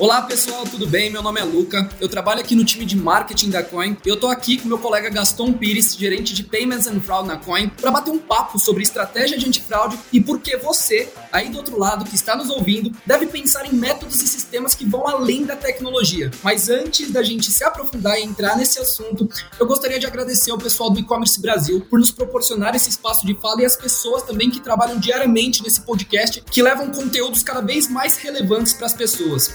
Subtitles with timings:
[0.00, 1.10] Olá pessoal, tudo bem?
[1.10, 4.16] Meu nome é Luca, eu trabalho aqui no time de marketing da Coin e eu
[4.18, 7.90] tô aqui com meu colega Gaston Pires, gerente de Payments and Fraud na Coin, para
[7.90, 12.06] bater um papo sobre estratégia de antifraude e por que você, aí do outro lado
[12.06, 16.30] que está nos ouvindo, deve pensar em métodos e sistemas que vão além da tecnologia.
[16.42, 20.56] Mas antes da gente se aprofundar e entrar nesse assunto, eu gostaria de agradecer ao
[20.56, 24.50] pessoal do E-Commerce Brasil por nos proporcionar esse espaço de fala e as pessoas também
[24.50, 29.54] que trabalham diariamente nesse podcast, que levam conteúdos cada vez mais relevantes para as pessoas.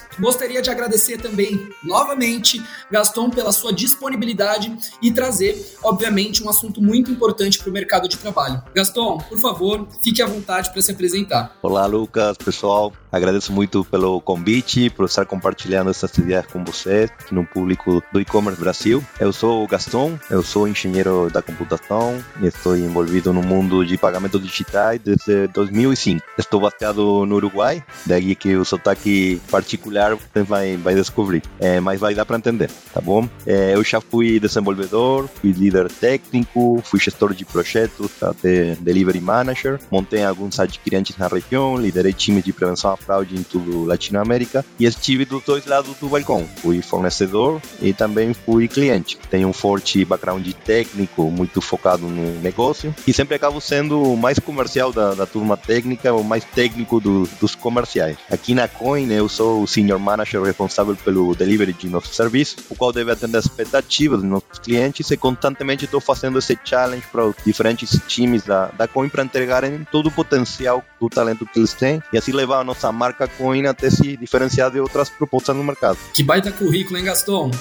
[0.62, 7.60] De agradecer também, novamente, Gaston, pela sua disponibilidade e trazer, obviamente, um assunto muito importante
[7.60, 8.62] para o mercado de trabalho.
[8.74, 11.58] Gaston, por favor, fique à vontade para se apresentar.
[11.62, 12.94] Olá, Lucas, pessoal.
[13.16, 18.60] Agradeço muito pelo convite, por estar compartilhando essas ideias com vocês, no público do e-commerce
[18.60, 19.02] Brasil.
[19.18, 23.98] Eu sou o Gaston, eu sou engenheiro da computação e estou envolvido no mundo de
[23.98, 26.26] pagamentos digitais desde 2005.
[26.38, 32.02] Estou baseado no Uruguai, daí que o sotaque particular você vai, vai descobrir, é, mas
[32.02, 33.30] vai dar para entender, tá bom?
[33.48, 39.80] É, eu já fui desenvolvedor, fui líder técnico, fui gestor de projetos, até delivery manager,
[39.90, 45.26] montei alguns adquirentes na região, liderei times de prevenção fraude em tudo Latinoamérica e estive
[45.26, 46.46] dos dois lados do balcão.
[46.58, 49.18] Fui fornecedor e também fui cliente.
[49.30, 54.40] Tenho um forte background técnico, muito focado no negócio e sempre acabo sendo o mais
[54.40, 58.18] comercial da, da turma técnica, o mais técnico do, dos comerciais.
[58.30, 62.76] Aqui na Coin eu sou o senior manager responsável pelo delivery de nosso serviço, o
[62.76, 67.26] qual deve atender as expectativas dos nossos clientes e constantemente estou fazendo esse challenge para
[67.26, 71.74] os diferentes times da, da Coin para entregarem todo o potencial do talento que eles
[71.74, 75.64] têm e assim levar a nossa marca Coin até se diferenciar de outras propostas no
[75.64, 75.98] mercado.
[76.14, 77.52] Que baita currículo, hein, Gaston?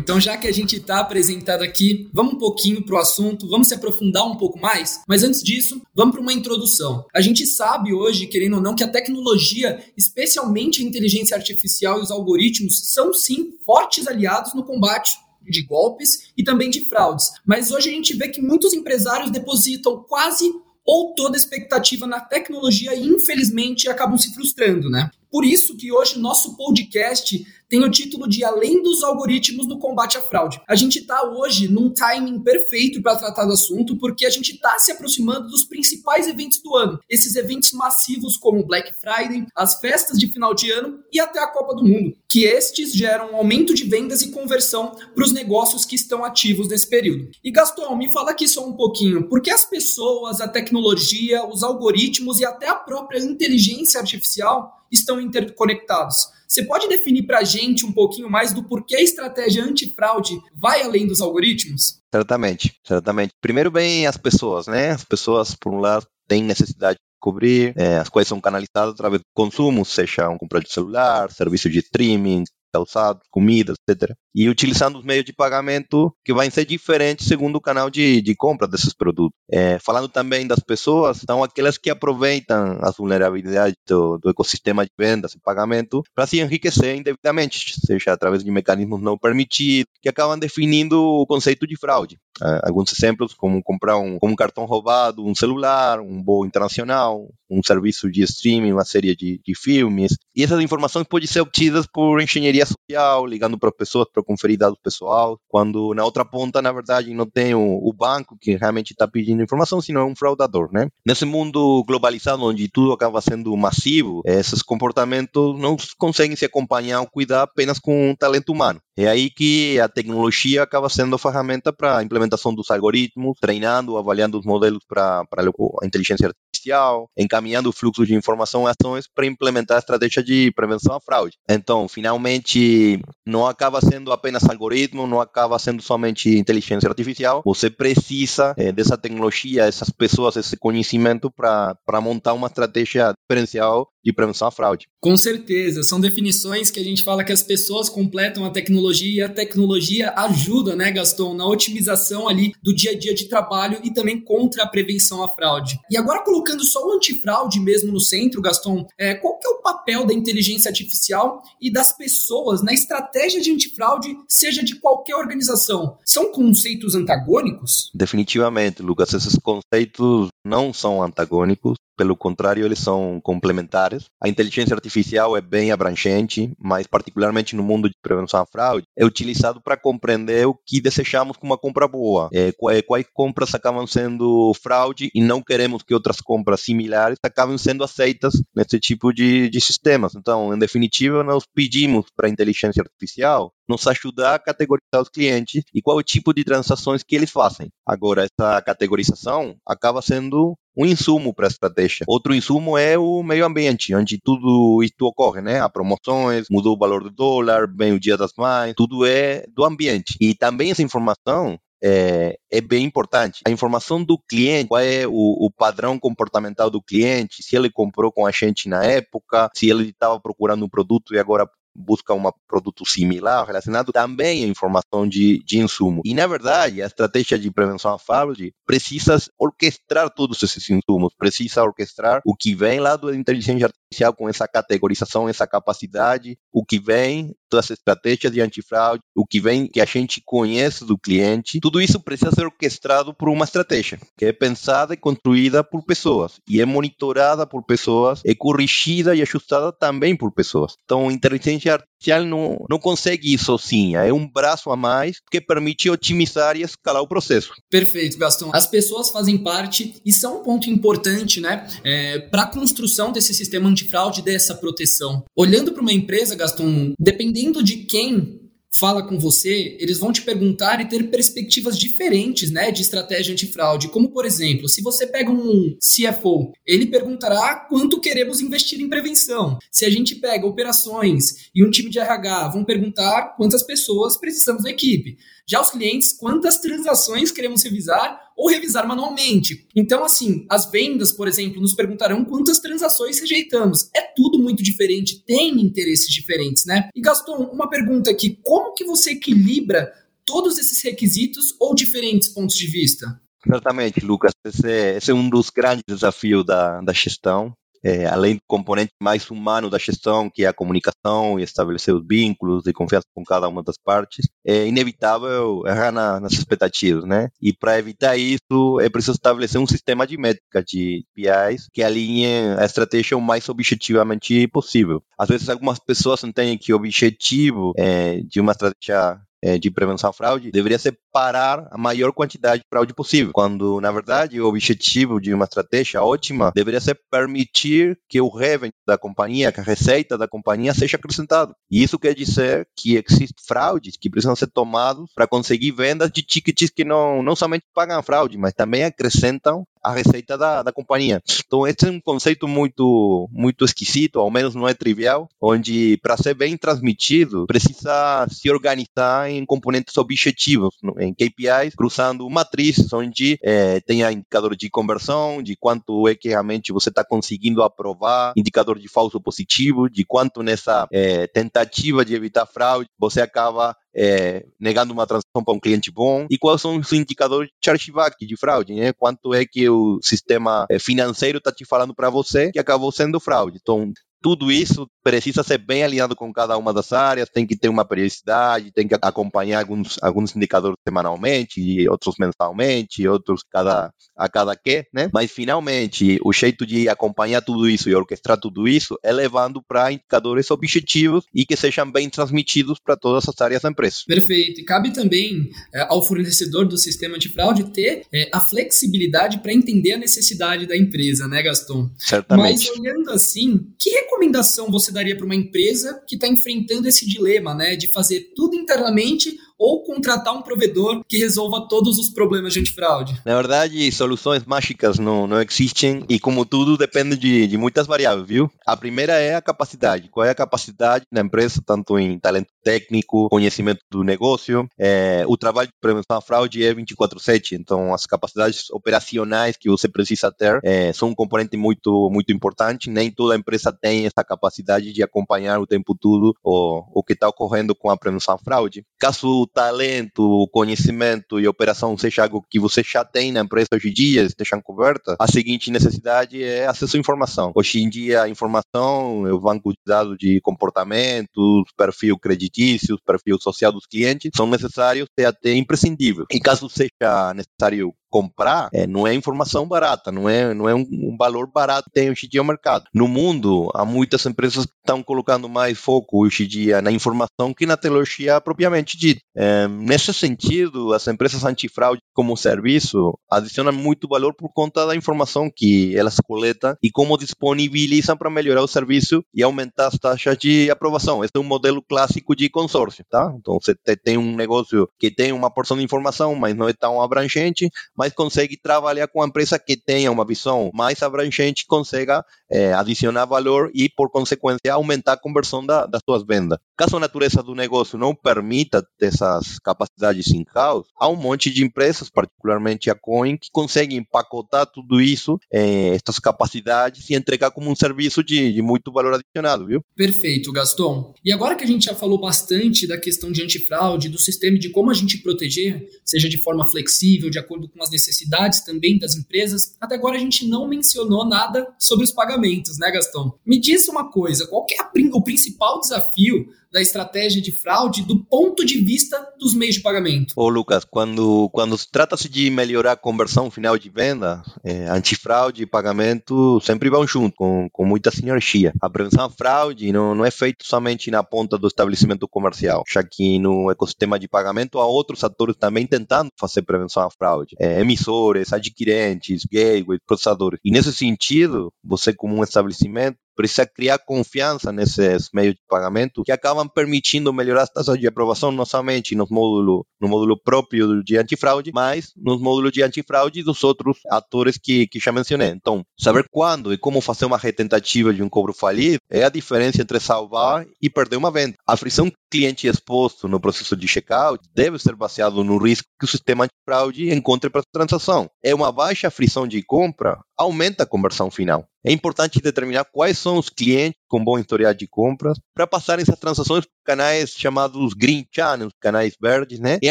[0.00, 3.68] Então, já que a gente está apresentado aqui, vamos um pouquinho para o assunto, vamos
[3.68, 5.00] se aprofundar um pouco mais.
[5.06, 7.04] Mas antes disso, vamos para uma introdução.
[7.14, 12.02] A gente sabe hoje, querendo ou não, que a tecnologia, especialmente a inteligência artificial e
[12.02, 17.30] os algoritmos, são sim fortes aliados no combate de golpes e também de fraudes.
[17.44, 20.52] Mas hoje a gente vê que muitos empresários depositam quase
[20.84, 25.10] ou toda expectativa na tecnologia e infelizmente acabam se frustrando, né?
[25.30, 30.18] Por isso que hoje nosso podcast tem o título de Além dos Algoritmos no Combate
[30.18, 30.60] à Fraude.
[30.66, 34.76] A gente está hoje num timing perfeito para tratar do assunto, porque a gente está
[34.80, 36.98] se aproximando dos principais eventos do ano.
[37.08, 41.46] Esses eventos massivos como Black Friday, as festas de final de ano e até a
[41.46, 45.84] Copa do Mundo, que estes geram um aumento de vendas e conversão para os negócios
[45.84, 47.30] que estão ativos nesse período.
[47.44, 51.62] E Gaston, me fala aqui só um pouquinho, por que as pessoas, a tecnologia, os
[51.62, 56.28] algoritmos e até a própria inteligência artificial estão interconectados.
[56.46, 60.82] Você pode definir para a gente um pouquinho mais do porquê a estratégia antifraude vai
[60.82, 62.00] além dos algoritmos?
[62.12, 63.32] Certamente, certamente.
[63.40, 64.90] Primeiro vem as pessoas, né?
[64.90, 69.20] As pessoas, por um lado, têm necessidade de cobrir, é, as quais são canalizadas através
[69.20, 72.42] do consumo, seja um compra de celular, serviço de streaming,
[72.72, 74.14] calçados, comida, etc.
[74.34, 78.34] E utilizando os meios de pagamento que vão ser diferentes segundo o canal de, de
[78.34, 79.38] compra desses produtos.
[79.50, 84.90] É, falando também das pessoas, são aquelas que aproveitam as vulnerabilidades do, do ecossistema de
[84.98, 90.38] vendas e pagamento para se enriquecer indevidamente, seja através de mecanismos não permitidos, que acabam
[90.38, 92.18] definindo o conceito de fraude.
[92.40, 97.62] Uh, alguns exemplos, como comprar um, um cartão roubado, um celular, um voo internacional, um
[97.62, 100.16] serviço de streaming, uma série de, de filmes.
[100.34, 104.78] E essas informações podem ser obtidas por engenharia social, ligando para pessoas para conferir dados
[104.82, 109.06] pessoal, quando na outra ponta, na verdade, não tem o, o banco que realmente está
[109.06, 110.88] pedindo informação, senão é um fraudador, né?
[111.06, 117.06] Nesse mundo globalizado, onde tudo acaba sendo massivo, esses comportamentos não conseguem se acompanhar ou
[117.06, 118.80] cuidar apenas com o talento humano.
[119.00, 124.38] É aí que a tecnologia acaba sendo ferramenta para a implementação dos algoritmos, treinando, avaliando
[124.38, 129.78] os modelos para a inteligência artificial, encaminhando o fluxo de informação e ações para implementar
[129.78, 131.38] a estratégia de prevenção à fraude.
[131.48, 137.40] Então, finalmente, não acaba sendo apenas algoritmo, não acaba sendo somente inteligência artificial.
[137.42, 144.12] Você precisa é, dessa tecnologia, essas pessoas, esse conhecimento para montar uma estratégia diferencial de
[144.12, 144.88] prevenção à fraude.
[145.00, 149.26] Com certeza, são definições que a gente fala que as pessoas completam a tecnologia tecnologia,
[149.26, 153.92] a tecnologia ajuda, né, Gaston, na otimização ali do dia a dia de trabalho e
[153.92, 155.78] também contra a prevenção à fraude.
[155.90, 159.62] E agora colocando só o antifraude mesmo no centro, Gaston, é, qual que é o
[159.62, 165.96] papel da inteligência artificial e das pessoas na estratégia de antifraude, seja de qualquer organização?
[166.04, 167.90] São conceitos antagônicos?
[167.94, 174.06] Definitivamente, Lucas, esses conceitos não são antagônicos, pelo contrário, eles são complementares.
[174.18, 179.04] A inteligência artificial é bem abrangente, mas particularmente no mundo de prevenção à fraude, é
[179.04, 184.52] utilizado para compreender o que desejamos com uma compra boa, é, quais compras acabam sendo
[184.62, 189.60] fraude e não queremos que outras compras similares acabem sendo aceitas nesse tipo de, de
[189.60, 190.14] sistemas.
[190.14, 195.62] Então, em definitiva, nós pedimos para a inteligência artificial nos ajudar a categorizar os clientes
[195.72, 197.70] e qual é o tipo de transações que eles fazem.
[197.86, 202.06] Agora, essa categorização acaba sendo um insumo para a estratégia.
[202.08, 205.60] Outro insumo é o meio ambiente, onde tudo isto ocorre, né?
[205.60, 209.62] Há promoções, mudou o valor do dólar, vem o dia das mães, tudo é do
[209.62, 210.16] ambiente.
[210.18, 213.42] E também essa informação é, é, bem importante.
[213.46, 218.10] A informação do cliente, qual é o, o, padrão comportamental do cliente, se ele comprou
[218.10, 222.22] com a gente na época, se ele estava procurando um produto e agora busca um
[222.48, 226.02] produto similar relacionado também a informação de, de insumo.
[226.04, 231.62] E, na verdade, a estratégia de prevenção à fraude precisa orquestrar todos esses insumos, precisa
[231.62, 236.78] orquestrar o que vem lá da inteligência artificial com essa categorização, essa capacidade, o que
[236.78, 241.58] vem todas as estratégias de antifraude, o que vem que a gente conhece do cliente,
[241.60, 246.34] tudo isso precisa ser orquestrado por uma estratégia que é pensada e construída por pessoas
[246.48, 250.76] e é monitorada por pessoas, é corrigida e ajustada também por pessoas.
[250.84, 255.90] Então, inteligência artificial não, não consegue ir sozinha, é um braço a mais que permite
[255.90, 257.52] otimizar e escalar o processo.
[257.68, 258.50] Perfeito, Gastão.
[258.54, 263.34] As pessoas fazem parte e são um ponto importante, né, é, para a construção desse
[263.34, 265.24] sistema antifraude, dessa proteção.
[265.34, 268.40] Olhando para uma empresa, Gastão, dependendo de quem
[268.72, 273.88] fala com você, eles vão te perguntar e ter perspectivas diferentes, né, de estratégia antifraude.
[273.88, 279.58] Como, por exemplo, se você pega um CFO, ele perguntará quanto queremos investir em prevenção.
[279.72, 284.62] Se a gente pega operações e um time de RH, vão perguntar quantas pessoas precisamos
[284.62, 285.18] na equipe.
[285.46, 289.66] Já os clientes, quantas transações queremos revisar ou revisar manualmente.
[289.76, 293.90] Então, assim, as vendas, por exemplo, nos perguntarão quantas transações rejeitamos.
[293.94, 296.88] É tudo muito diferente, tem interesses diferentes, né?
[296.96, 299.92] E Gaston, uma pergunta aqui: como que você equilibra
[300.24, 303.20] todos esses requisitos ou diferentes pontos de vista?
[303.46, 308.36] Certamente, Lucas, esse é, esse é um dos grandes desafios da, da gestão é, além
[308.36, 312.72] do componente mais humano da gestão, que é a comunicação e estabelecer os vínculos de
[312.72, 317.28] confiança com cada uma das partes, é inevitável errar na, nas expectativas, né?
[317.40, 322.26] E para evitar isso, é preciso estabelecer um sistema de métricas, de PIs, que alinhe
[322.58, 325.02] a estratégia o mais objetivamente possível.
[325.18, 330.10] Às vezes, algumas pessoas entendem que o objetivo é, de uma estratégia é, de prevenção
[330.10, 334.46] à fraude deveria ser parar a maior quantidade de fraude possível, quando na verdade o
[334.46, 339.64] objetivo de uma estratégia ótima deveria ser permitir que o revenue da companhia, que a
[339.64, 341.54] receita da companhia seja acrescentado.
[341.70, 346.22] E isso quer dizer que existem fraudes que precisam ser tomados para conseguir vendas de
[346.22, 351.22] tickets que não, não somente pagam fraude, mas também acrescentam a receita da, da companhia.
[351.46, 356.16] Então, esse é um conceito muito, muito esquisito, ao menos não é trivial, onde para
[356.16, 363.80] ser bem transmitido, precisa se organizar em componentes objetivos, em KPIs, cruzando matrizes onde é,
[363.80, 368.88] tenha indicador de conversão, de quanto é que realmente você está conseguindo aprovar, indicador de
[368.88, 375.06] falso positivo, de quanto nessa é, tentativa de evitar fraude você acaba é, negando uma
[375.06, 378.92] transação para um cliente bom e quais são os indicadores de chargeback, de fraude, né?
[378.92, 383.20] Quanto é que o sistema é, financeiro está te falando para você que acabou sendo
[383.20, 383.58] fraude.
[383.60, 383.92] Então,
[384.22, 387.84] tudo isso precisa ser bem alinhado com cada uma das áreas, tem que ter uma
[387.84, 394.56] periodicidade, tem que acompanhar alguns, alguns indicadores semanalmente, e outros mensalmente, outros cada, a cada
[394.56, 395.10] que, né?
[395.12, 399.92] Mas finalmente, o jeito de acompanhar tudo isso e orquestrar tudo isso é levando para
[399.92, 403.98] indicadores objetivos e que sejam bem transmitidos para todas as áreas da empresa.
[404.06, 404.60] Perfeito.
[404.60, 409.52] E cabe também é, ao fornecedor do sistema de fraude ter é, a flexibilidade para
[409.52, 411.90] entender a necessidade da empresa, né, Gaston?
[411.98, 412.68] Certamente.
[412.68, 417.54] Mas olhando assim, que recomendação você daria para uma empresa que está enfrentando esse dilema,
[417.54, 422.60] né, de fazer tudo internamente ou contratar um provedor que resolva todos os problemas de
[422.60, 423.20] antifraude?
[423.26, 428.26] Na verdade, soluções mágicas não, não existem e, como tudo, depende de, de muitas variáveis,
[428.26, 428.50] viu?
[428.66, 430.08] A primeira é a capacidade.
[430.08, 434.66] Qual é a capacidade da empresa, tanto em talento técnico, conhecimento do negócio?
[434.78, 439.88] É, o trabalho de prevenção à fraude é 24/7, então as capacidades operacionais que você
[439.88, 442.88] precisa ter é, são um componente muito muito importante.
[442.88, 447.28] Nem toda empresa tem essa capacidade de acompanhar o tempo todo o, o que está
[447.28, 448.84] ocorrendo com a prevenção à fraude.
[448.98, 453.88] Caso talento, o conhecimento e operação seja algo que você já tem na empresa hoje
[453.88, 457.52] em dia, estejam cobertas, a seguinte necessidade é acesso à informação.
[457.54, 463.38] Hoje em dia, a informação é o banco de dados de comportamentos, perfil creditício, perfil
[463.40, 466.26] social dos clientes, são necessários e até imprescindíveis.
[466.30, 470.86] Em caso seja necessário comprar é, não é informação barata, não é, não é um,
[470.90, 472.84] um valor barato que tem hoje em dia o mercado.
[472.92, 477.54] No mundo, há muitas empresas que estão colocando mais foco hoje em dia na informação
[477.56, 479.20] que na tecnologia propriamente dita.
[479.36, 485.50] É, nesse sentido, as empresas antifraude como serviço adicionam muito valor por conta da informação
[485.54, 490.70] que elas coletam e como disponibilizam para melhorar o serviço e aumentar as taxas de
[490.70, 491.24] aprovação.
[491.24, 493.32] Esse é um modelo clássico de consórcio, tá?
[493.38, 497.00] Então, você tem um negócio que tem uma porção de informação, mas não é tão
[497.00, 497.68] abrangente,
[498.00, 503.26] mas consegue trabalhar com uma empresa que tenha uma visão mais abrangente, consiga é, adicionar
[503.26, 506.58] valor e, por consequência, aumentar a conversão da, das suas vendas.
[506.78, 512.08] Caso a natureza do negócio não permita essas capacidades in-house, há um monte de empresas,
[512.08, 517.76] particularmente a Coin, que conseguem empacotar tudo isso, é, essas capacidades, e entregar como um
[517.76, 519.84] serviço de, de muito valor adicionado, viu?
[519.94, 521.12] Perfeito, Gaston.
[521.22, 524.70] E agora que a gente já falou bastante da questão de antifraude, do sistema de
[524.70, 529.16] como a gente proteger, seja de forma flexível, de acordo com as necessidades também das
[529.16, 529.74] empresas.
[529.80, 533.34] Até agora a gente não mencionou nada sobre os pagamentos, né, Gastão?
[533.44, 538.24] Me diz uma coisa, qual é a, o principal desafio da estratégia de fraude do
[538.24, 540.34] ponto de vista dos meios de pagamento?
[540.36, 545.66] Ô Lucas, quando, quando trata-se de melhorar a conversão final de venda, é, antifraude e
[545.66, 548.72] pagamento sempre vão junto, com, com muita sinergia.
[548.80, 553.02] A prevenção à fraude não, não é feita somente na ponta do estabelecimento comercial, já
[553.02, 557.56] que no ecossistema de pagamento há outros atores também tentando fazer prevenção à fraude.
[557.58, 560.60] É, emissores, adquirentes, gateways, processadores.
[560.64, 566.32] E nesse sentido, você como um estabelecimento precisa criar confiança nesses meios de pagamento que
[566.32, 571.16] acabam permitindo melhorar as taxas de aprovação não somente no módulo, no módulo próprio de
[571.16, 575.48] antifraude, mas nos módulos de antifraude dos outros atores que, que já mencionei.
[575.48, 579.82] Então, saber quando e como fazer uma retentativa de um cobro falido é a diferença
[579.82, 581.54] entre salvar e perder uma venda.
[581.66, 586.08] A frição cliente exposto no processo de checkout deve ser baseado no risco que o
[586.08, 588.30] sistema antifraude encontre para a transação.
[588.42, 591.66] É uma baixa frição de compra, aumenta a conversão final.
[591.84, 596.18] É importante determinar quais são os clientes com bom historial de compras para passarem essas
[596.18, 599.90] transações por canais chamados green channels, canais verdes, né, em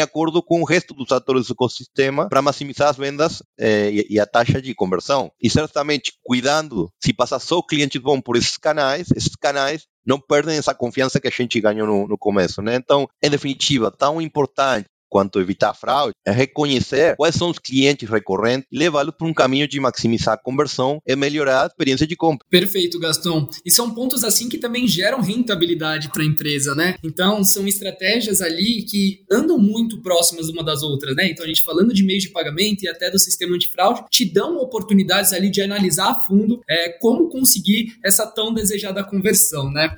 [0.00, 4.20] acordo com o resto dos atores do ecossistema para maximizar as vendas eh, e, e,
[4.20, 5.32] a taxa de conversão.
[5.40, 10.56] E certamente cuidando, se passar só clientes bons por esses canais, esses canais não perdem
[10.56, 12.76] essa confiança que a gente ganhou no, no começo, né?
[12.76, 18.68] Então, em definitiva, tão importante quanto evitar fraude, é reconhecer quais são os clientes recorrentes
[18.72, 22.46] levá-los para um caminho de maximizar a conversão e melhorar a experiência de compra.
[22.48, 23.48] Perfeito, Gaston.
[23.66, 26.94] E são pontos assim que também geram rentabilidade para a empresa, né?
[27.04, 31.28] Então, são estratégias ali que andam muito próximas uma das outras, né?
[31.28, 34.58] Então, a gente falando de meios de pagamento e até do sistema antifraude, te dão
[34.58, 39.96] oportunidades ali de analisar a fundo é, como conseguir essa tão desejada conversão, né?